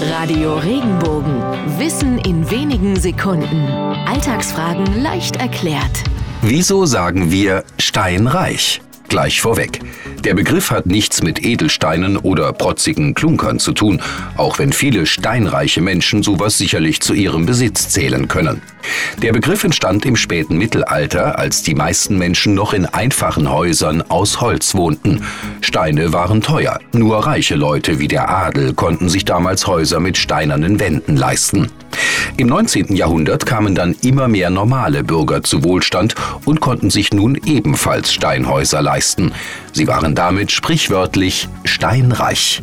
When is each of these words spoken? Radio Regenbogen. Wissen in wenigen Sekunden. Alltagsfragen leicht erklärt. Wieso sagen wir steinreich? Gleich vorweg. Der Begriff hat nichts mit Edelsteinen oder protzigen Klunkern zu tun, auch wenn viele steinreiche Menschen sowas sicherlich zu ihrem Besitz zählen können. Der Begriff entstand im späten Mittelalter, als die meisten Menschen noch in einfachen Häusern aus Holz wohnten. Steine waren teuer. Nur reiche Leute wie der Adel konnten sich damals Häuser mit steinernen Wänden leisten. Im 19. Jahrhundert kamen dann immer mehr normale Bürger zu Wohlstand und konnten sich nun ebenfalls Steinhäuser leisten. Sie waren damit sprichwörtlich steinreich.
Radio 0.00 0.56
Regenbogen. 0.58 1.42
Wissen 1.78 2.18
in 2.18 2.48
wenigen 2.50 2.94
Sekunden. 2.94 3.66
Alltagsfragen 4.06 5.02
leicht 5.02 5.36
erklärt. 5.36 6.04
Wieso 6.40 6.86
sagen 6.86 7.32
wir 7.32 7.64
steinreich? 7.78 8.80
Gleich 9.08 9.40
vorweg. 9.40 9.80
Der 10.22 10.34
Begriff 10.34 10.70
hat 10.70 10.86
nichts 10.86 11.22
mit 11.22 11.44
Edelsteinen 11.44 12.16
oder 12.16 12.52
protzigen 12.52 13.14
Klunkern 13.14 13.58
zu 13.58 13.72
tun, 13.72 14.00
auch 14.36 14.58
wenn 14.58 14.72
viele 14.72 15.04
steinreiche 15.06 15.80
Menschen 15.80 16.22
sowas 16.22 16.58
sicherlich 16.58 17.00
zu 17.00 17.14
ihrem 17.14 17.46
Besitz 17.46 17.88
zählen 17.88 18.28
können. 18.28 18.62
Der 19.22 19.32
Begriff 19.32 19.64
entstand 19.64 20.06
im 20.06 20.16
späten 20.16 20.56
Mittelalter, 20.56 21.38
als 21.38 21.62
die 21.62 21.74
meisten 21.74 22.18
Menschen 22.18 22.54
noch 22.54 22.72
in 22.72 22.86
einfachen 22.86 23.50
Häusern 23.50 24.02
aus 24.08 24.40
Holz 24.40 24.74
wohnten. 24.74 25.24
Steine 25.60 26.12
waren 26.12 26.40
teuer. 26.40 26.78
Nur 26.92 27.26
reiche 27.26 27.54
Leute 27.54 27.98
wie 27.98 28.08
der 28.08 28.28
Adel 28.28 28.74
konnten 28.74 29.08
sich 29.08 29.24
damals 29.24 29.66
Häuser 29.66 30.00
mit 30.00 30.16
steinernen 30.16 30.80
Wänden 30.80 31.16
leisten. 31.16 31.70
Im 32.36 32.46
19. 32.46 32.94
Jahrhundert 32.94 33.46
kamen 33.46 33.74
dann 33.74 33.96
immer 34.02 34.28
mehr 34.28 34.50
normale 34.50 35.02
Bürger 35.02 35.42
zu 35.42 35.64
Wohlstand 35.64 36.14
und 36.44 36.60
konnten 36.60 36.90
sich 36.90 37.12
nun 37.12 37.34
ebenfalls 37.44 38.12
Steinhäuser 38.12 38.80
leisten. 38.80 39.32
Sie 39.72 39.88
waren 39.88 40.14
damit 40.14 40.52
sprichwörtlich 40.52 41.48
steinreich. 41.64 42.62